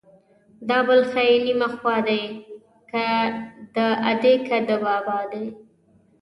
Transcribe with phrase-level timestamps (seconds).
[0.67, 2.23] د بل ښې نيمه خوا دي،
[2.91, 3.05] که
[3.75, 3.77] د
[4.09, 5.45] ادې که د بابا دي.